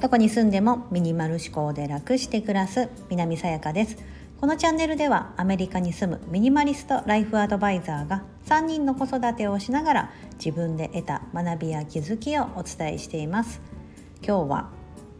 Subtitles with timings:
[0.00, 3.96] どこに住んでもミニマル思考で楽して暮らす南さやかです。
[4.40, 10.10] このチャンネルではアメリカに住むミニマリストライフアドバイザーが3人の子育てをしながら
[10.42, 13.60] 自分で得た学びや気づきをお伝えしています。
[14.26, 14.70] 今日は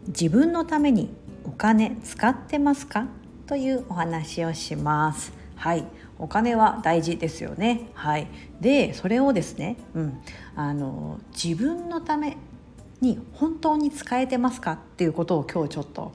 [0.07, 1.13] 自分のために
[1.43, 3.07] お金使ってますか？
[3.45, 5.38] というお話をします。
[5.59, 5.83] はい。
[6.17, 7.89] お金は大事ですよね。
[7.93, 8.27] はい。
[8.61, 10.21] でそれをですね、うん、
[10.55, 12.37] あの自分のため
[13.01, 16.13] に本当に使えてますかっていうことを今日ちょっと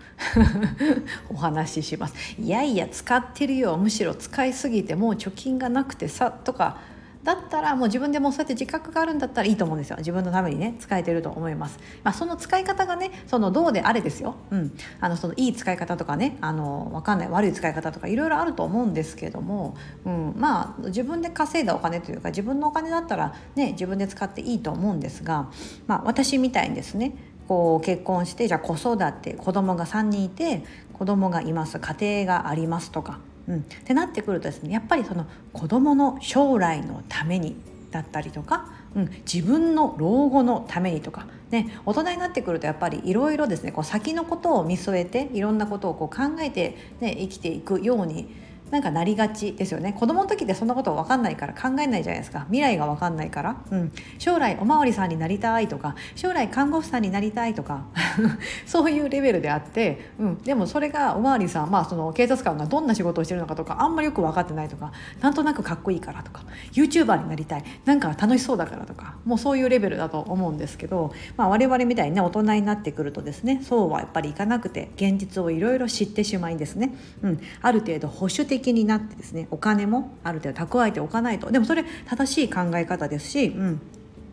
[1.29, 2.15] お話しします。
[2.41, 3.77] いやいや使ってるよ。
[3.77, 6.79] むしろ使いすぎてもう貯金がなくてさとか
[7.25, 9.97] だったらもう自分でもそうやって自覚があるんだったらいいと思うんですよ。
[9.97, 19.75] 自分のためにね使えてると思います、まあ、その使い方がねそのどうであれですよ、うん、あのそのいい使い方とかねあの分かんない悪い使い方とかいろいろあると思うんですけども、
[20.05, 25.51] うん、まあ自分で稼いだお金というか自分のお金だったらね自分で使っていいと思うんですが、
[25.87, 27.17] まあ、私みたいにですね
[27.49, 33.19] こう結婚してじゃあ子育て子供が3人いて子供がいます家庭がありますとか。
[33.47, 37.57] うん、ってなってくるとですねやっぱりその子供の将来のために
[37.91, 48.35] だったりとか、うん、自分の老後のためにとか、ね、大人になってくるとやっぱりいろいろですねこう先のことを見据えていろんなことをこう考えて、ね、生きていくように
[48.75, 49.93] なんかなりがちですよね。
[49.93, 52.41] 子供の時ってそんなこと分かんないから考えないじゃないですか。
[52.47, 57.85] 未来が分かんないから、うん、将来おまわりさんになりたいとか将来看護婦さんになりたいとか。
[58.67, 67.65] そういうレベルであって、うん、でもそれがおまわりさん、まあ、その警察官がどんな仕事をしてるのかとかあんまりよく分かってないとかなんとなくかっこいいからとか YouTuber になりたい。
[67.85, 81.51] なんか楽しそうだからとかもうそういうレベルだと思うんですけど、まあ、我々みたいにね大人になってくるとですねそうはやっぱりいかなくて現実をいろいろ知ってしまいですね、うん、ある程度保守的になってですねお金もある程度蓄えておかないと。
[81.51, 83.81] でもそれ正しい考え方ですし、うん、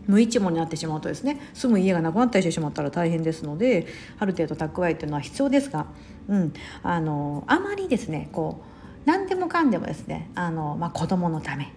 [0.08, 3.88] 無一文になってしまうとですね住む家がなくなったりしてしまったら大変ですので
[4.20, 5.88] ある程度蓄えっていうのは必要ですが、
[6.28, 8.72] うん、あのあまりですねこう
[9.06, 11.74] 何でもかんでもですねあの、まあ、子供のため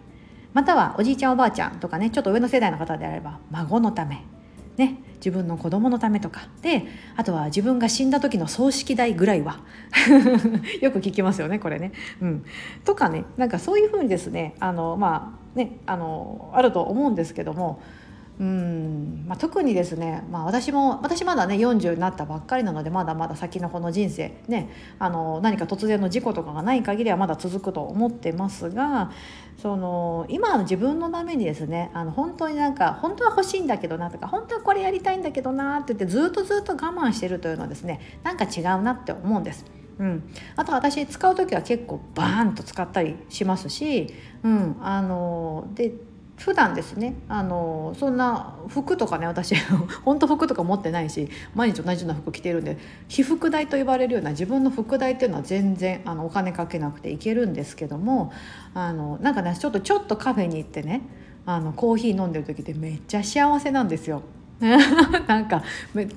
[0.52, 4.24] またはおじいちゃんおばあちゃんとかねちょっと上の世代の方であれば孫のため
[4.76, 6.48] ね、自分の子供のためとか。
[6.62, 6.84] で
[7.16, 9.60] あとは自分が死んだ時の葬式代ぐらいは。
[10.82, 11.92] よく聞きますよねこれね。
[12.20, 12.44] うん、
[12.84, 17.80] とかねなんかそういうふうにですねあのまあねあのあると思うんですけども
[18.40, 19.24] うん。
[19.28, 29.12] まあ、特にですね、まあ、私も私まだね40になったばっかりなのでまだまだ先のこの人生ねあの何か突然の事故とかがない限りはまだ続くと思ってますが
[29.56, 39.64] その今の自分のためにですねあの本当になんか本当は欲しいんだけどなとか本当はこれやりたいんだけどなって言ってずっとずっと我慢してるというのはですねなんか違うなって思うんです。
[39.96, 44.12] うん、あと私使う時は結構バーンと使ったりしますし、
[44.42, 45.92] うん、あので
[46.36, 49.54] 普段ですねあのそんな服とかね私
[50.04, 52.76] ほんと服とか持ってないし毎日同じような服着てるんで
[53.08, 58.32] 被服代と言われるような自分の服代っていうのは全然あのお金かけなくていけるんですけども
[58.74, 61.02] あのなんかねちょっとちょっとカフェに行ってね
[61.46, 64.22] あのコーヒー飲んでる時ってめっちゃ幸せなんですよ。
[65.26, 65.64] なんか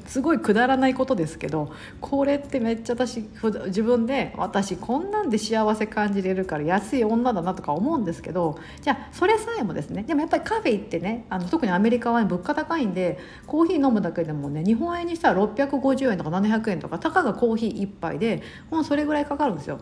[0.06, 3.28] すごいくだらないことですけどこれってめっちゃ私
[3.66, 13.18] 自分で私こんなんで幸せ感じれるから安い女だなとか思うんですけどじゃあそれさえもですねでもやっぱりカフェ行ってねあの特にアメリカは、物価高いんで
[13.48, 19.80] コーヒー飲むだけでもね日本円にしたら650円とか700円とかたかがコーヒー1杯でもうそれぐらいかかるんですよ。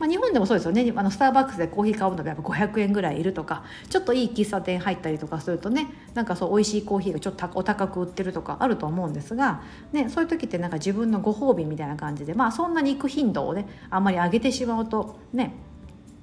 [0.00, 0.90] まあ、日本でもそうですよね。
[0.96, 9.62] あのスターバックスでコーヒー買うのがやっぱ500円ぐらいいるとかちょっといい喫茶店入ったりとかするとねなんかそう美味しいコーヒーがちょっとお高く売ってるとかあると思うんですが、
[9.92, 15.52] ね、そういう時ってなんか自分のご褒美みたいな感じでまあそんなに行く頻度をねあんまり上げてしまうとね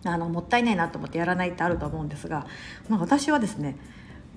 [0.04, 2.48] あのもったいないなと思ってやらないってあると思うんですが、
[2.90, 3.78] まあ、私はですね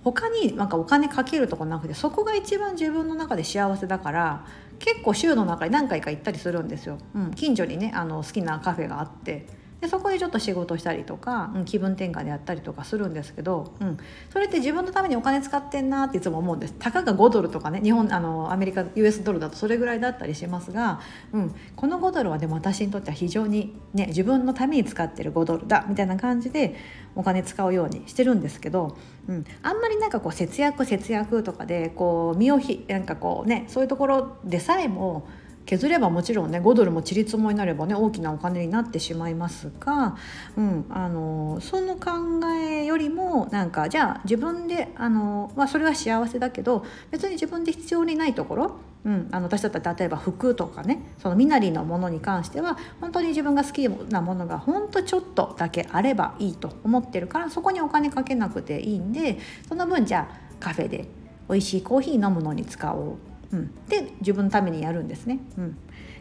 [0.03, 4.47] 他になんかお金かけるとこなくてそこが一番自分の中で幸せだから
[4.79, 6.99] 結構週の中に何回か行ったりするんですよ。
[7.15, 9.47] うん、近所にねあの好きなカフェがあって
[9.81, 13.97] でそこでちょっと仕事したりとか、うん、気分転換でやったりとかするんですけど、うん、
[14.31, 16.75] それって自分のためにお金使ってんなっていつも思うんです。
[16.79, 21.01] たかが5ドルとかね日本あのアメリカ US ドルだとそれぐらいだったりしますが、
[21.33, 26.77] うん、この5ドルはでも私にとっては非常に、ね、自分のために使ってる5ドルだみたいな感じで
[27.15, 28.97] お金使うようにしてるんですけど、
[29.29, 35.27] うん、あんまりなんかこう節約節約とかでこう身をひなんかこうねそういうところでさえも
[35.67, 40.17] 削ればもちろんね5ドルもちりつもになればね大きなお金になってしまいますが、
[40.57, 61.09] うん、あのその考えよりもなんかじゃあ自分であの、まあ、それは幸せだけど別に自分で必要にないところうん、あの私だったら例えば服とかねその身なりのものに関しては本当に自分が好きなものが本当ちょっとだけあればいいと思ってるからそこにお金かけなくていいんでその分じゃあカフェで
[61.49, 63.17] 美味しいコーヒー飲むのに使おう、
[63.53, 65.41] うん、で自分のためにやるんですね。
[65.59, 65.77] うん、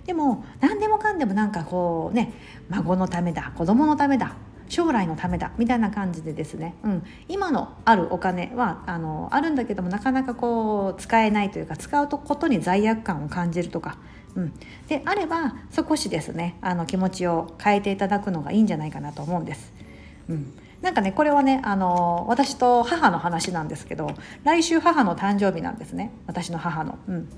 [0.05, 2.33] でも何でもかんでもなんかこうね
[2.69, 4.35] 孫のためだ子供のためだ
[4.67, 13.97] 将来のためだみたいな感じでですね、うん、今のあるお金はあのあるんだけどもなかなかこう使えないというか使うことに罪悪感を感じるとか、
[14.35, 14.53] うん、
[14.87, 19.73] であれば少しですねあの気持ちを変えていただくのがいいんじゃないかなと思うんです。
[20.29, 20.53] うん。
[20.81, 24.11] なんかねこれはねあの私と母の話なんですけど
[24.43, 26.11] 来週母の誕生日なんですね。
[26.27, 26.97] 私の母の。
[27.07, 27.29] うん。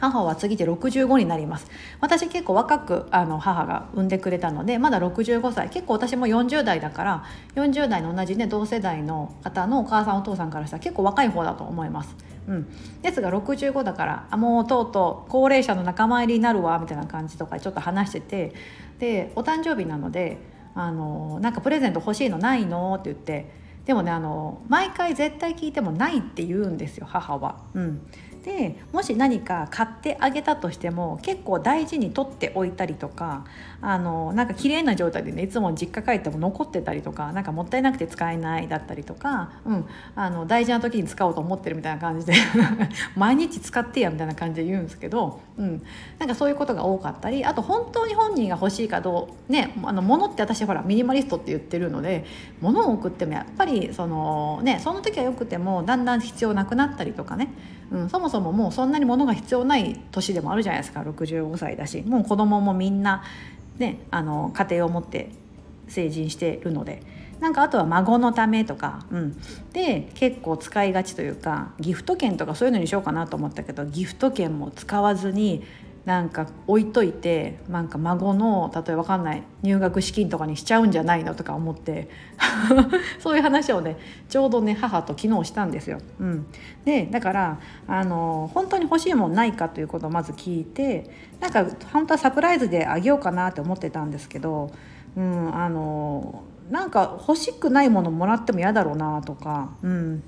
[0.00, 1.66] 母は次で65になります。
[2.00, 5.70] 私結構若くあの母が産んでくれたのでまだ65歳。
[5.70, 7.24] 結構私も40代だから
[7.56, 12.14] 40代の同じね同世代の方のお母さんお父さんからしたら結構若い方だと思います。
[12.46, 12.66] うん、
[13.02, 18.54] ですが65だからあもうとうとう高齢者の仲間入りになるわみたいな感じとかちょっと話してて
[18.98, 20.38] でお誕生日なので
[20.74, 22.94] あのなんかプレゼント欲しいのないの？
[22.94, 23.68] って言って。
[23.84, 27.62] でもねあの毎回絶対聞いてもないって言うんですよ母は。
[27.72, 28.06] うん。
[28.48, 33.44] でもし何か買ってあげたとしても結構大事に取っておいたりとか
[33.82, 39.86] あのなんか綺麗な状態でねいつも実家帰っても残ってたりとかなんかもったいなくて使えないだったりとか、うん、
[40.16, 42.32] あの大事な時に使おうと思ってるみたいな感じで
[43.16, 45.82] 毎日使ってやみたいな感じで言うんですけど、うん、
[46.18, 52.24] なんかそういうことが多かったりあと本当に本人が欲しいかどうねあの物って私ほらミニマリストって言ってるので
[52.62, 57.50] 物を送ってもやっぱりそのねその時はよくてもだんだん必要なくなったりとかね
[57.90, 61.00] うん、そもそももうそんなに物が必要ない年でもあるじゃないですか。
[61.00, 62.02] 65歳だし。
[62.02, 63.22] もう子供もみんな、
[63.78, 65.30] ね、あの家庭を持って
[65.88, 67.02] 成人してるので。
[67.40, 69.40] なんかあとは孫のためとか、うん、
[69.72, 75.62] で結構使いがちというかギフト券とかそういうのにしようかなと思ったけどギフト券も使わずに
[76.08, 82.08] なんか置いといてなんか孫の例えば分かんない入学資金とかにしちゃうんじゃないのとか思って
[83.20, 83.98] そういう話をね
[84.30, 85.98] ちょうどね母と昨日したんですよ。
[86.18, 86.46] うん、
[86.86, 91.10] でだからあの本当に欲しいもんないかということをまず聞いて
[91.40, 94.70] なんか本当はサプライズであげようかなって思ってたんですけど、
[95.14, 100.22] うん、あのなんか欲しくないものもらっても嫌だろうなとか、うん、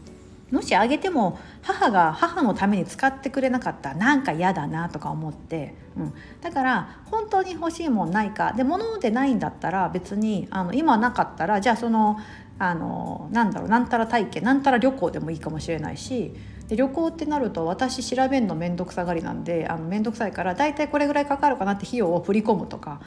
[0.51, 8.53] もしあげても母が母のために使ってくれなかったらなんか嫌だなとか思って、うん、だから本当に欲しいもんないか。
[8.53, 12.19] で物でないんだったら別にあの今なかったらじゃあその
[12.59, 16.35] あのなんだろうなんたら体験なんたら旅行でもいいかもしれないし
[16.71, 23.01] で旅行ってなると私調べるの面倒くさがりなんであの面倒くさいから大体これぐらいかかるかなって費用を振り込むとか、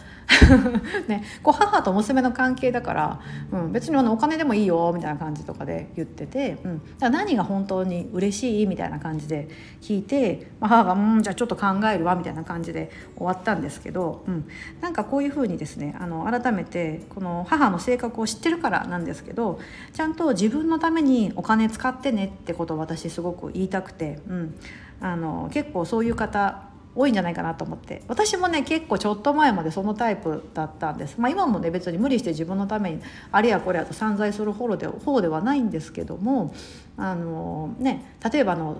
[1.07, 3.19] ね、こう母と娘の関係だから、
[3.53, 9.47] うん、別にあのお金でもいいよみたいな感じとかで言ってて、うん、だ何が本当に嬉しいみたいな感じで
[9.81, 14.45] 聞いて、まあ、母が「うんじゃあちょっと考えるわ」みたいな感じで終わったんですけど、うん、
[14.81, 19.57] なんかこういうふうにですねあの改めてこの母の性格を知ってるからなんですけど
[19.93, 24.59] ちゃんと自分のためにお金使ってねってことを私すごく言いたくて、うん、
[25.01, 28.03] あの結構そういう方多いんじゃないかなと思って。
[28.07, 33.01] 私もね結構ちょっと前までそのタイプだったんです、まあ、今もね別に無理して自分のために
[33.31, 36.53] あれやこれやと散財する方で方ではないんですけども
[36.97, 38.77] あの、ね、例えばあの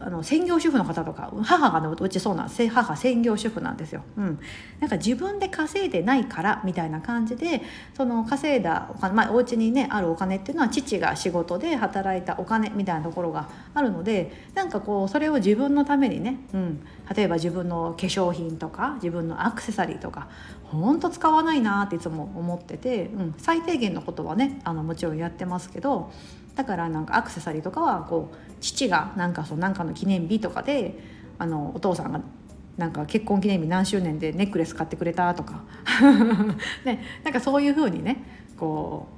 [0.00, 2.68] あの専業主婦の方とか母がねうちそうなんです。
[2.68, 4.40] 母専業主婦なんですよ、うん、
[4.80, 7.62] なんか自分で稼いでないからみたいな感じで
[7.94, 20.28] その稼いだお金、まあ、お家にねあるお金っていうのは父が仕事で働いたお金みたいなところがあるのでなんかこうそれを自分のためにね、うん、例えば自分の化粧品とか自分のアクセサリーとか
[20.64, 26.12] ほんと使わないなっていつも思ってて、うん、最低限のことはねあのもちろんやってますけど
[26.54, 30.98] だからなんかアクセサリーとかはこう父がなんかそうなんかの記念日とかで
[31.38, 32.20] あのお父さんが
[32.76, 35.62] なんか結婚記念日何周年でネックレス買ってくれたとか。
[36.84, 38.22] ね、なんかそういうふうにね
[38.58, 39.08] こ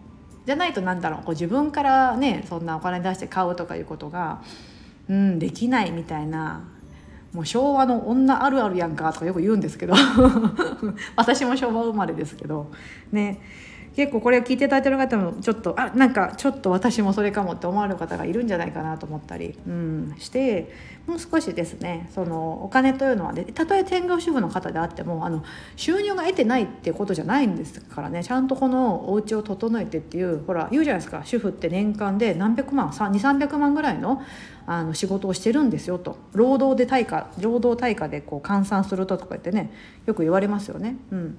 [0.43, 4.43] うじゃないとなんだろうこう自分からねそんなお金出して買うとかいうことが、
[5.09, 6.65] うん、できないみたいな
[7.33, 9.95] もう昭和の女あるあるやんかとかよく言うんですけど。
[11.17, 12.71] 私も昭和生まれですけど。
[13.11, 13.41] ね。
[13.95, 20.73] 結構これを聞いていただいてる方もちょっとあなんかちょっと私もそれかもって思われる方がいるんじゃないかなと思ったり、うん、して
[21.07, 25.45] もう少しですねそのお金というのはねたとえ専業主婦の方であってもあの
[25.77, 34.23] 収入が得てないっていうことじゃないんですからねちゃんとこのお家を整えてっていうほら言うじゃないですか主婦って年間で何百万2300万ぐらいの
[34.65, 39.73] あの仕事をしてるんですよと労働で対価労働対価でこう換算するととか言ってね
[40.07, 40.97] よく言われますよね。
[41.11, 41.37] うん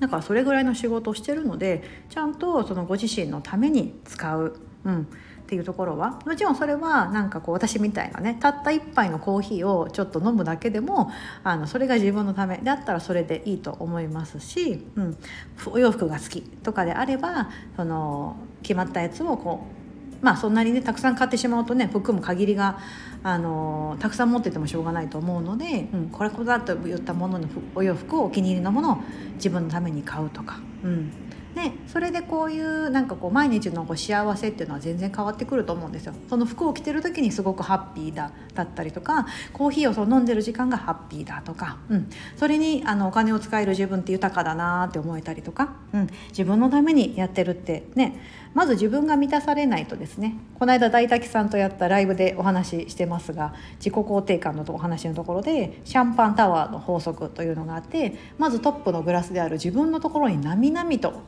[0.00, 5.06] だからそれぐらいの仕事をしてるのでちゃんとそのご自身のために使う、うん、っ
[5.46, 6.20] ていうところは。
[6.24, 11.10] もちろんそれはなんかこう私みたいなねたった1杯のコーヒーをちょっと飲むだけでも
[11.42, 12.58] あのそれが自分のため。
[12.58, 15.18] であったらそれでいいと思いますし、うん、
[15.66, 19.79] お洋服が好きとかであればその決まったやつをこう
[20.22, 22.78] まあそんなにねたくさん買ってしまうとね服も限りが
[23.22, 28.98] あのたくさん持っててもしょうがないと思うので、うん、これこだと言ったもののお洋服をお気に入りのものを
[29.34, 31.12] 自分のために買うとか、うん、
[31.54, 36.14] でそれでこういうなんかこう毎日のこう幸せっていうのは全然変わってくると思うんですよ。
[36.28, 48.20] その服を着てる時にすごくハッピーだだったりとかコーヒーをそう飲んでる時間がハッピーだとか、うん、それにあのお金を使える自分って豊かだなって思えたりとか、うん、自分のためにやってるってね
[48.54, 50.36] まず自分が満たされないとですね。
[50.58, 61.22] この間大滝さんとやったライブでお話ししてますが自己肯定感のお話のところでシャンパンタワーの法則というのがあってまずトップのグラスである自分のところになみなみと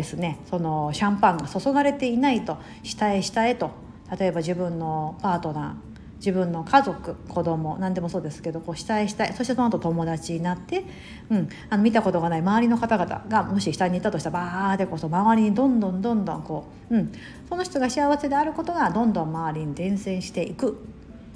[0.00, 3.70] ですねそのシャンパンが注がれていないと下へ下へと
[4.18, 10.84] 例えば自分のパートナー自分の家族子供何でもそうですけどこう下へ下へそしてその後友達になって、
[11.28, 17.12] うん、あの見たことがない周りの方々がもし下に行ったとしたらバーってこそ周りにどんどんどんどんこう、うん、
[17.48, 20.82] その人が幸せであることがどんどん周りに伝染していく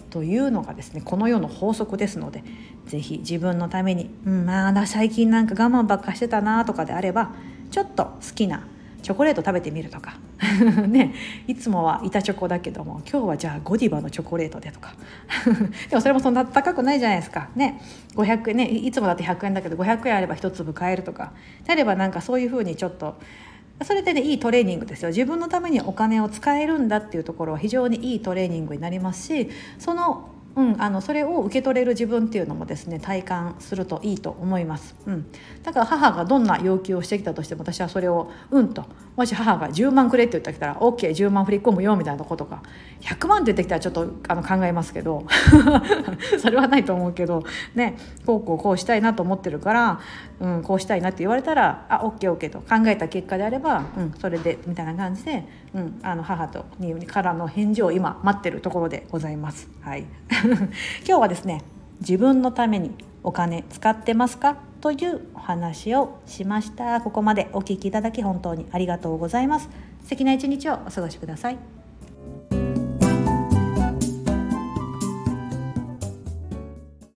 [0.08, 2.44] というのがですねこの世の法則ですので
[2.86, 7.32] 是非自分のために、うん、まあ最近なんか我慢ばっかしてたなとかであれば
[7.74, 8.62] ちょっと好きな
[9.02, 10.14] チョコレート食べてみるとか。
[10.86, 11.12] ね。
[11.48, 14.94] いつもは板チョコだけども今日はじゃあゴディバのチョコレートでとか。
[15.90, 17.48] でもそれもそんな高くないじゃないですか。
[17.56, 17.80] ね。
[18.14, 21.32] 500円ねいつもだって100円だけど500円あれば1粒買えるとか。
[21.64, 23.16] であればなんかそういうふうにちょっと
[23.82, 25.08] それでねいいトレーニングですよ。
[25.08, 29.50] 自分のためにお金を使えるんだっていうところは非常にいいトレーニングになりますし
[29.80, 35.26] そのうん、あのそれを受け取れる自分っていうのもですね体感するといいと思います、うん、
[35.62, 38.84] だから母がどんな要求をしてきたとしても私はそれをうんと
[39.16, 42.62] もし母が10万くれって言ってきたら OK10 万振り込むよみたいなことが
[43.00, 45.26] 100万って言ってきたらちょっとあの考えますけど
[46.40, 47.44] それはないと思うけど
[47.74, 47.96] ね
[48.26, 50.00] こうこうこうしたいなと思ってるから、
[50.40, 55.44] うん、こうしたいなって言われたらあ OKOK と考えた結果であれば、うん、それでみたいな感じで、
[55.74, 59.68] うん、あの母とにからの返事を今待ってるところでございます。
[59.80, 60.06] はい。
[61.06, 61.62] 今日はですね
[62.00, 64.56] 自分のためにお金使ってますか？
[64.80, 67.00] というお話をしました。
[67.00, 69.70] ここまでお聞きいただき本当にありがとうございます。
[70.02, 71.83] 素敵な一日をお過ごしください。